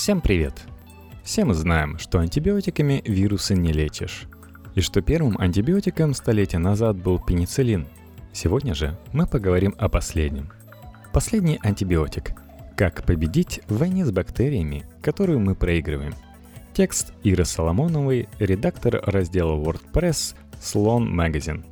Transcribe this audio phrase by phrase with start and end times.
[0.00, 0.54] Всем привет!
[1.22, 4.28] Все мы знаем, что антибиотиками вирусы не лечишь.
[4.74, 7.86] И что первым антибиотиком столетия назад был пенициллин.
[8.32, 10.52] Сегодня же мы поговорим о последнем.
[11.12, 12.32] Последний антибиотик.
[12.78, 16.14] Как победить в войне с бактериями, которую мы проигрываем.
[16.72, 21.62] Текст Иры Соломоновой, редактор раздела WordPress Слон Magazine.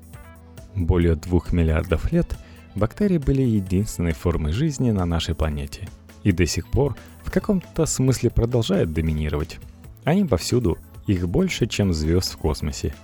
[0.75, 2.37] Более двух миллиардов лет
[2.75, 5.89] бактерии были единственной формой жизни на нашей планете.
[6.23, 9.59] И до сих пор в каком-то смысле продолжают доминировать.
[10.05, 12.95] Они повсюду, их больше, чем звезд в космосе.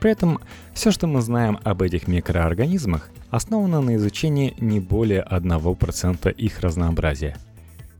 [0.00, 0.40] При этом
[0.74, 7.36] все, что мы знаем об этих микроорганизмах, основано на изучении не более 1% их разнообразия.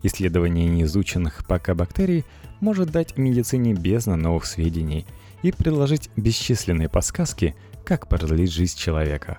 [0.02, 2.24] Исследование неизученных пока бактерий
[2.60, 5.06] может дать медицине бездна новых сведений
[5.42, 9.38] и предложить бесчисленные подсказки, как продлить жизнь человека.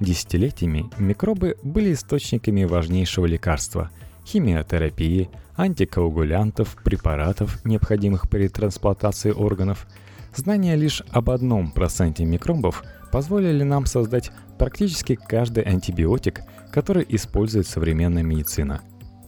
[0.00, 3.90] Десятилетиями микробы были источниками важнейшего лекарства–
[4.26, 9.86] химиотерапии, антикоагулянтов, препаратов, необходимых при трансплантации органов.
[10.34, 18.22] Знания лишь об одном проценте микробов позволили нам создать практически каждый антибиотик, который использует современная
[18.22, 18.82] медицина.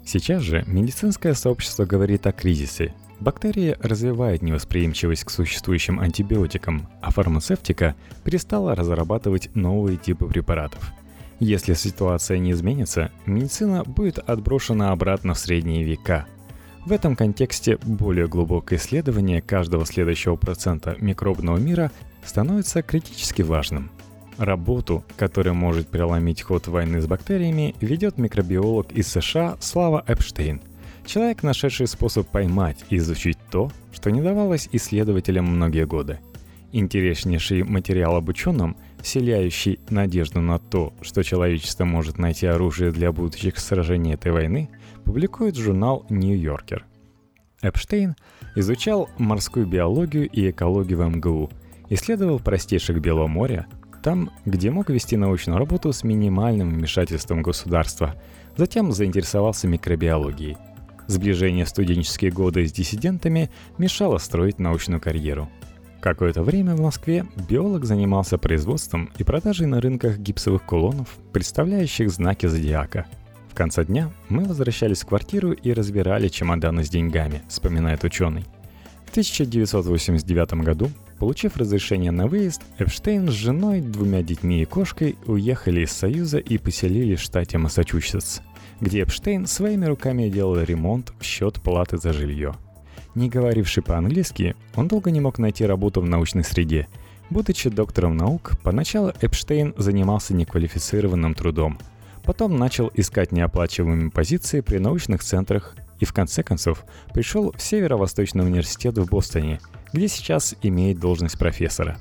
[0.04, 2.94] Сейчас же медицинское сообщество говорит о кризисе.
[3.20, 10.92] Бактерии развивают невосприимчивость к существующим антибиотикам, а фармацевтика перестала разрабатывать новые типы препаратов.
[11.41, 16.27] Если ситуация не изменится, медицина будет отброшена обратно в средние века.
[16.84, 21.92] В этом контексте более глубокое исследование каждого следующего процента микробного мира
[22.25, 23.91] становится критически важным.
[24.36, 30.61] Работу, которая может преломить ход войны с бактериями, ведет микробиолог из США Слава Эпштейн.
[31.06, 36.19] Человек, нашедший способ поймать и изучить то, что не давалось исследователям многие годы.
[36.72, 43.58] Интереснейший материал об ученом– вселяющий надежду на то, что человечество может найти оружие для будущих
[43.58, 44.70] сражений этой войны,
[45.04, 46.84] публикует журнал «Нью-Йоркер».
[47.62, 48.14] Эпштейн
[48.54, 51.50] изучал морскую биологию и экологию в МГУ,
[51.88, 53.66] исследовал простейших Беломорья,
[54.02, 58.15] там, где мог вести научную работу с минимальным вмешательством государства,
[58.56, 60.56] затем заинтересовался микробиологией.
[61.06, 65.48] Сближение в студенческие годы с диссидентами мешало строить научную карьеру–
[66.00, 72.47] Какое-то время в Москве биолог занимался производством и продажей на рынках гипсовых кулонов, представляющих знаки
[72.47, 73.06] зодиака.
[73.50, 78.44] В конце дня мы возвращались в квартиру и разбирали чемоданы с деньгами, вспоминает ученый.
[79.06, 80.88] В 1989 году,
[81.19, 86.59] получив разрешение на выезд, Эпштейн с женой, двумя детьми и кошкой уехали из Союза и
[86.59, 88.41] поселились в штате Массачусетс,
[88.80, 92.54] где Эпштейн своими руками делал ремонт в счет платы за жилье–
[93.14, 96.88] не говоривший по-английски, он долго не мог найти работу в научной среде.
[97.30, 101.78] Будучи доктором наук, поначалу Эпштейн занимался неквалифицированным трудом.
[102.24, 108.44] Потом начал искать неоплачиваемые позиции при научных центрах и в конце концов пришел в Северо-Восточный
[108.44, 109.60] университет в Бостоне,
[109.92, 111.98] где сейчас имеет должность профессора.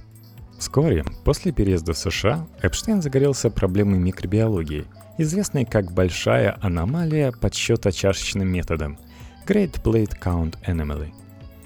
[0.60, 4.86] Вскоре, после переезда в США, Эпштейн загорелся проблемой микробиологии,
[5.18, 8.98] известной как большая аномалия подсчета чашечным методом–
[9.48, 11.14] Great Plate Count Anomaly.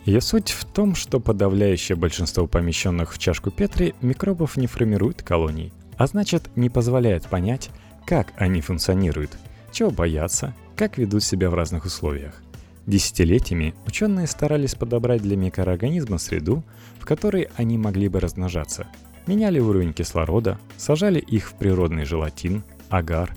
[0.06, 5.74] Ее суть в том, что подавляющее большинство помещенных в чашку Петри микробов не формирует колоний,
[5.98, 7.72] а значит не позволяет понять,
[8.06, 9.32] как они функционируют,
[9.72, 12.44] чего боятся, как ведут себя в разных условиях.
[12.86, 16.64] Десятилетиями ученые старались подобрать для микроорганизма среду,
[17.00, 18.86] в которой они могли бы размножаться.
[19.26, 23.34] Меняли уровень кислорода, сажали их в природный желатин, агар,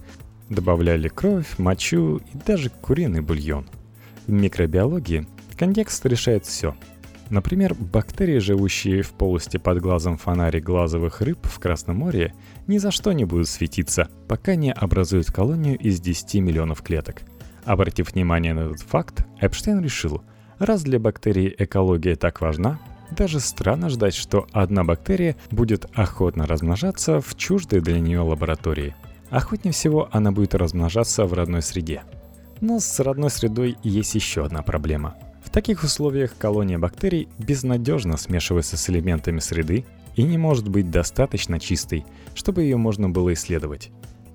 [0.51, 3.67] добавляли кровь, мочу и даже куриный бульон–
[4.27, 5.27] в микробиологии
[5.57, 6.75] контекст решает все.
[7.31, 12.35] Например, бактерии, живущие в полости под глазом фонари глазовых рыб в Красном море,
[12.67, 17.23] ни за что не будут светиться, пока не образуют колонию из 10 миллионов клеток.
[17.65, 20.23] Обратив внимание на этот факт, Эпштейн решил,
[20.59, 22.79] раз для бактерий экология так важна,
[23.11, 28.95] даже странно ждать, что одна бактерия будет охотно размножаться в чуждой для нее лаборатории.
[29.31, 32.03] Охотнее всего она будет размножаться в родной среде–
[32.61, 35.15] но с родной средой есть еще одна проблема.
[35.43, 39.85] В таких условиях колония бактерий безнадежно смешивается с элементами среды
[40.17, 43.91] и не может быть достаточно чистой, чтобы ее можно было исследовать.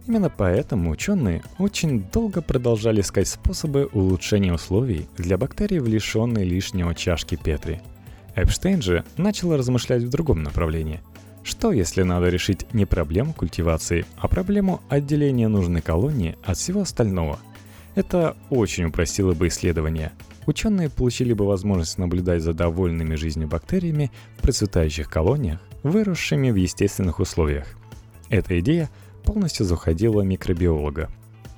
[0.07, 6.95] Именно поэтому ученые очень долго продолжали искать способы улучшения условий для бактерий в лишенной лишнего
[6.95, 7.81] чашки Петри.
[8.35, 11.01] Эпштейн же начал размышлять в другом направлении.
[11.44, 17.39] Что если надо решить не проблему культивации, а проблему отделения нужной колонии от всего остального–
[17.95, 20.12] это очень упростило бы исследование.
[20.45, 27.19] Ученые получили бы возможность наблюдать за довольными жизнью бактериями в процветающих колониях, выросшими в естественных
[27.19, 27.68] условиях.
[28.30, 28.89] Эта идея
[29.24, 31.09] полностью заходила микробиолога.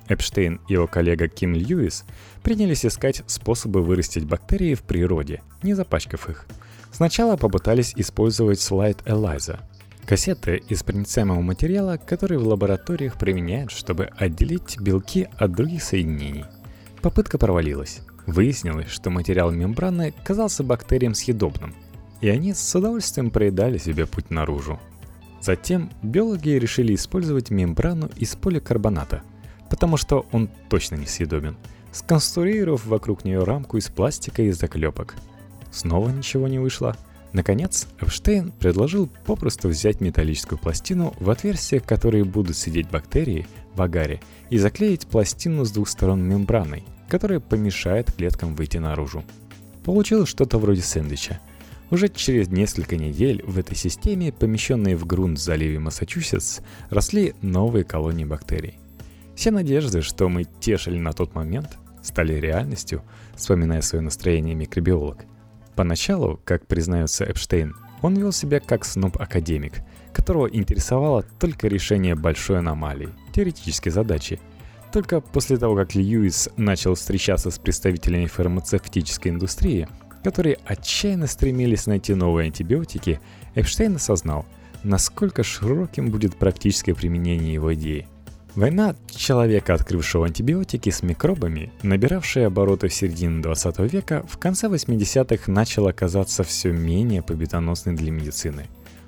[0.08, 2.04] Эпштейн и его коллега Ким Льюис
[2.42, 6.46] принялись искать способы вырастить бактерии в природе, не запачкав их.
[6.90, 9.60] Сначала попытались использовать слайд Элайза–
[10.12, 16.44] кассеты из проницаемого материала, которые в лабораториях применяют, чтобы отделить белки от других соединений.
[17.00, 18.02] Попытка провалилась.
[18.26, 21.74] Выяснилось, что материал мембраны казался бактериям съедобным,
[22.20, 24.78] и они с удовольствием проедали себе путь наружу.
[25.40, 29.22] Затем биологи решили использовать мембрану из поликарбоната,
[29.70, 31.56] потому что он точно не съедобен,
[31.90, 35.14] сконструировав вокруг нее рамку из пластика и заклепок.
[35.70, 36.98] Снова ничего не вышло.
[37.32, 44.20] Наконец, Эпштейн предложил попросту взять металлическую пластину, в отверстиях которые будут сидеть бактерии, в агаре,
[44.50, 49.24] и заклеить пластину с двух сторон мембраной, которая помешает клеткам выйти наружу.
[49.84, 51.40] Получилось что-то вроде сэндвича–
[51.92, 57.84] уже через несколько недель в этой системе, помещенной в грунт в заливе Массачусетс, росли новые
[57.84, 58.78] колонии бактерий.
[59.36, 63.02] Все надежды, что мы тешили на тот момент, стали реальностью,
[63.36, 65.26] вспоминая свое настроение микробиолог.
[65.76, 69.74] Поначалу, как признается Эпштейн, он вел себя как сноб-академик,
[70.12, 74.40] которого интересовало только решение большой аномалии, теоретической задачи.
[74.92, 79.88] Только после того, как Льюис начал встречаться с представителями фармацевтической индустрии–
[80.22, 83.20] которые отчаянно стремились найти новые антибиотики,
[83.54, 84.46] Эпштейн осознал,
[84.82, 88.06] насколько широким будет практическое применение его идеи.
[88.54, 95.50] Война человека, открывшего антибиотики с микробами, набиравшая обороты в середине 20 века, в конце 80-х
[95.50, 98.66] начала казаться все менее победоносной для медицины.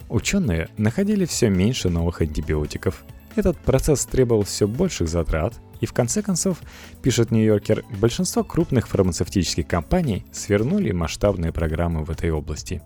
[0.09, 3.05] Ученые находили все меньше новых антибиотиков.
[3.37, 6.63] Этот процесс требовал все больших затрат, и в конце концов,
[7.03, 12.81] пишет Нью-Йоркер, большинство крупных фармацевтических компаний свернули масштабные программы в этой области.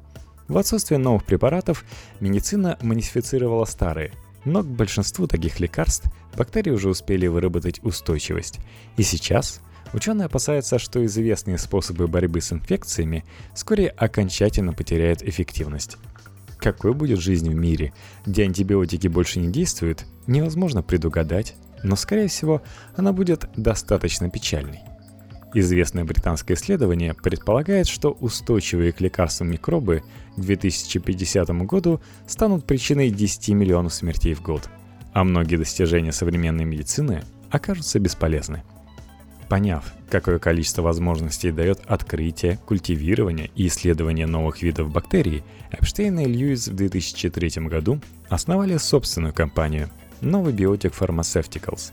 [0.48, 1.84] В отсутствие новых препаратов
[2.18, 4.12] медицина модифицировала старые,
[4.52, 8.60] но к большинству таких лекарств бактерии уже успели выработать устойчивость.
[8.96, 9.60] И сейчас
[9.92, 13.24] ученые опасаются, что известные способы борьбы с инфекциями
[13.54, 15.96] вскоре окончательно потеряют эффективность.
[16.58, 17.92] Какой будет жизнь в мире,
[18.26, 22.62] где антибиотики больше не действуют, невозможно предугадать но, скорее всего,
[22.96, 24.80] она будет достаточно печальной.
[25.54, 30.02] Известное британское исследование предполагает, что устойчивые к лекарствам микробы
[30.36, 34.68] к 2050 году станут причиной 10 миллионов смертей в год,
[35.14, 38.62] а многие достижения современной медицины окажутся бесполезны.
[39.48, 46.68] Поняв, какое количество возможностей дает открытие, культивирование и исследование новых видов бактерий, Эпштейн и Льюис
[46.68, 49.88] в 2003 году основали собственную компанию–
[50.20, 51.92] новый биотик Pharmaceuticals,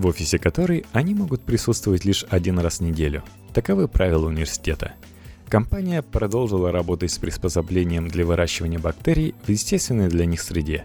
[0.00, 3.22] в офисе которой они могут присутствовать лишь один раз в неделю.
[3.52, 4.94] Таковы правила университета.
[5.48, 10.84] Компания продолжила работать с приспособлением для выращивания бактерий в естественной для них среде.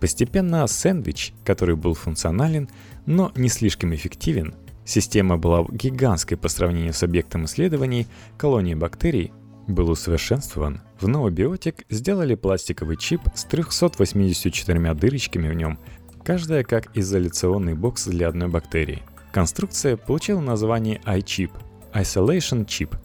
[0.00, 2.68] Постепенно сэндвич, который был функционален,
[3.04, 4.54] но не слишком эффективен,
[4.84, 8.06] система была гигантской по сравнению с объектом исследований,
[8.36, 9.32] колонии бактерий,
[9.66, 10.82] был усовершенствован.
[11.00, 15.78] В новый биотик сделали пластиковый чип с 384 дырочками в нем,
[16.24, 19.02] каждая как изоляционный бокс для одной бактерии.
[19.32, 21.50] Конструкция получила название iChip–
[21.94, 22.96] Isolation Chip.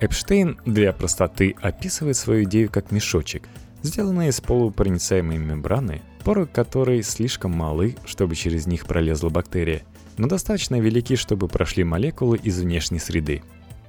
[0.00, 3.44] Эпштейн для простоты описывает свою идею как мешочек,
[3.82, 9.82] сделанный из полупроницаемой мембраны, поры которой слишком малы, чтобы через них пролезла бактерия,
[10.16, 13.42] но достаточно велики, чтобы прошли молекулы из внешней среды.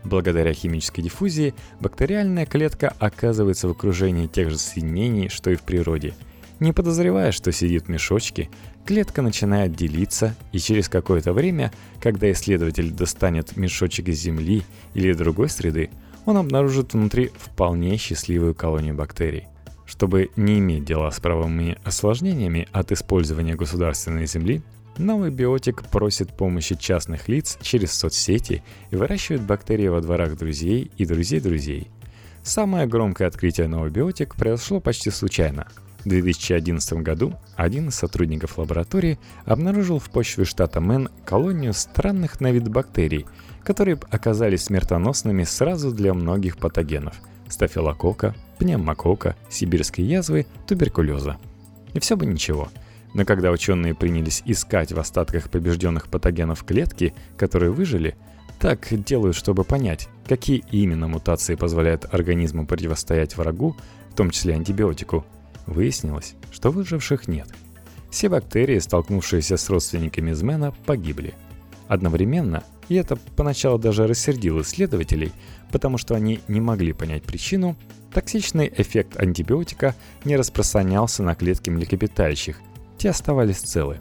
[0.03, 6.13] Благодаря химической диффузии бактериальная клетка оказывается в окружении тех же соединений, что и в природе–
[6.59, 8.49] не подозревая, что сидит в мешочке,
[8.85, 15.49] клетка начинает делиться, и через какое-то время, когда исследователь достанет мешочек из земли или другой
[15.49, 15.89] среды,
[16.25, 19.47] он обнаружит внутри вполне счастливую колонию бактерий.
[19.85, 24.63] Чтобы не иметь дела с правовыми осложнениями от использования государственной земли,
[24.97, 31.05] новый биотик просит помощи частных лиц через соцсети и выращивает бактерии во дворах друзей и
[31.05, 31.89] друзей друзей.
[32.41, 35.67] Самое громкое открытие нового биотик произошло почти случайно–
[36.05, 42.51] в 2011 году один из сотрудников лаборатории обнаружил в почве штата Мэн колонию странных на
[42.51, 43.25] вид бактерий,
[43.63, 47.15] которые оказались смертоносными сразу для многих патогенов–
[47.49, 51.37] стафилококка, пневмококка, сибирской язвы, туберкулеза.
[51.93, 52.69] И все бы ничего.
[53.15, 58.15] Но когда ученые принялись искать в остатках побежденных патогенов клетки, которые выжили,
[58.59, 63.75] так делают, чтобы понять, какие именно мутации позволяют организму противостоять врагу,
[64.11, 65.25] в том числе антибиотику,
[65.67, 67.47] Выяснилось, что выживших нет.
[68.09, 71.33] Все бактерии, столкнувшиеся с родственниками Змена, погибли.
[71.87, 75.31] Одновременно, и это поначалу даже рассердило исследователей,
[75.71, 77.75] потому что они не могли понять причину,
[78.13, 82.59] токсичный эффект антибиотика не распространялся на клетки млекопитающих,
[82.97, 83.99] те оставались целы.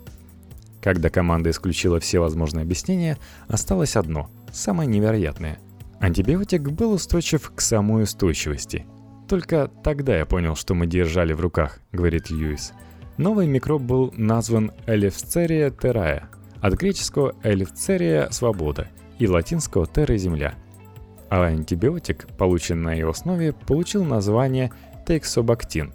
[0.81, 3.19] Когда команда исключила все возможные объяснения,
[3.49, 5.59] осталось одно, самое невероятное.
[5.99, 8.87] Антибиотик был устойчив к самой устойчивости.
[9.29, 12.73] Только тогда я понял, что мы держали в руках, говорит Льюис.
[13.17, 16.29] Новый микроб был назван Элифцерия террая,
[16.61, 18.89] от греческого Элифцерия– свобода
[19.19, 20.55] и латинского терра– земля.
[21.31, 24.73] А антибиотик, полученный на его основе, получил название
[25.07, 25.93] тексобактин.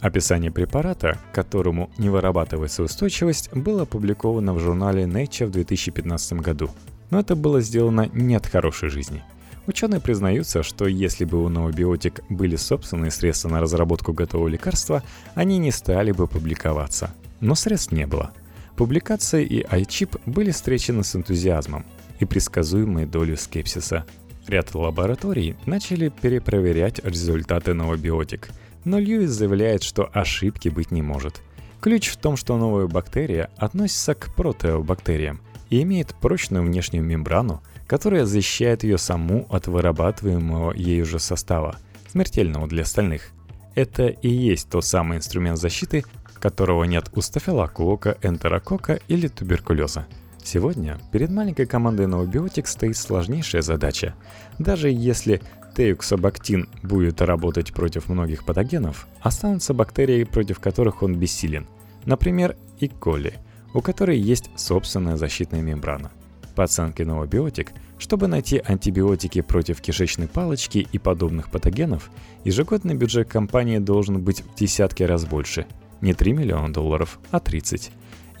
[0.00, 6.70] Описание препарата, которому не вырабатывается устойчивость, было опубликовано в журнале Nature в 2015 году.
[7.10, 9.22] Но это было сделано не от хорошей жизни–
[9.66, 15.02] Ученые признаются, что если бы у новобиотик были собственные средства на разработку готового лекарства,
[15.34, 17.14] они не стали бы публиковаться.
[17.40, 18.32] Но средств не было.
[18.76, 21.84] Публикации и iChip были встречены с энтузиазмом
[22.18, 24.06] и предсказуемой долей скепсиса.
[24.46, 28.48] Ряд лабораторий начали перепроверять результаты новобиотик,
[28.84, 31.42] но Льюис заявляет, что ошибки быть не может.
[31.80, 38.24] Ключ в том, что новая бактерия относится к протеобактериям и имеет прочную внешнюю мембрану, которая
[38.24, 41.74] защищает ее саму от вырабатываемого ею же состава,
[42.08, 43.32] смертельного для остальных.
[43.74, 46.04] Это и есть тот самый инструмент защиты,
[46.34, 50.06] которого нет у стафилококка, энтерокока или туберкулеза.
[50.40, 54.14] Сегодня перед маленькой командой Novobiotic стоит сложнейшая задача.
[54.60, 55.42] Даже если
[55.76, 61.66] теюксобактин будет работать против многих патогенов, останутся бактерии, против которых он бессилен.
[62.04, 63.34] Например, и коли,
[63.74, 66.12] у которой есть собственная защитная мембрана.
[66.60, 72.10] По оценке Новобиотик, чтобы найти антибиотики против кишечной палочки и подобных патогенов,
[72.44, 75.64] ежегодный бюджет компании должен быть в десятки раз больше.
[76.02, 77.90] Не 3 миллиона долларов, а 30.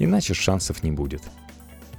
[0.00, 1.22] Иначе шансов не будет.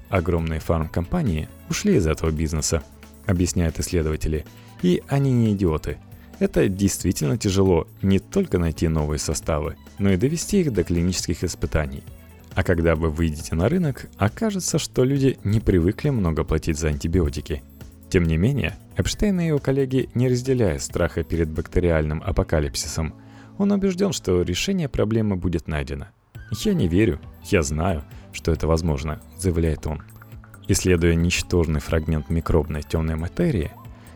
[0.09, 2.83] Огромные фармкомпании ушли из этого бизнеса,
[3.25, 4.45] объясняют исследователи.
[4.83, 5.97] И они не идиоты.
[6.37, 12.03] Это действительно тяжело не только найти новые составы, но и довести их до клинических испытаний–
[12.55, 17.63] а когда вы выйдете на рынок, окажется, что люди не привыкли много платить за антибиотики.
[18.09, 23.13] Тем не менее, Эпштейн и его коллеги не разделяют страха перед бактериальным апокалипсисом.
[23.57, 26.07] Он убежден, что решение проблемы будет найдено.
[26.63, 28.03] «Я не верю, я знаю,
[28.33, 30.01] что это возможно»,— заявляет он.
[30.67, 33.71] Исследуя ничтожный фрагмент микробной темной материи,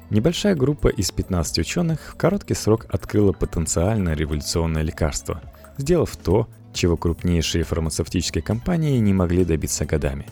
[0.09, 5.41] небольшая группа из 15 ученых в короткий срок открыла потенциально революционное лекарство,
[5.77, 10.27] сделав то, чего крупнейшие фармацевтические компании не могли добиться годами.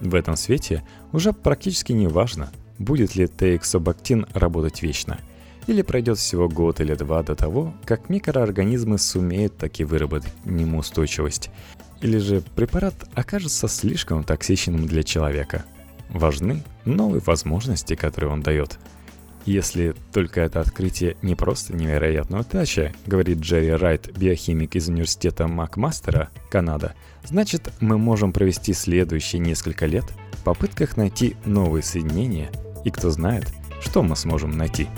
[0.00, 5.18] В этом свете уже практически не важно, будет ли тейксобактин работать вечно,
[5.66, 10.78] или пройдет всего год или два до того, как микроорганизмы сумеют таки выработать к нему
[10.78, 11.50] устойчивость,
[12.00, 15.64] или же препарат окажется слишком токсичным для человека.
[16.08, 18.80] Важны новые возможности, которые он дает–
[19.44, 26.30] если только это открытие не просто невероятная удача, говорит Джерри Райт, биохимик из университета Макмастера,
[26.50, 26.94] Канада,
[27.24, 32.50] значит мы можем провести следующие несколько лет в попытках найти новые соединения,
[32.84, 33.46] и кто знает,
[33.80, 34.88] что мы сможем найти.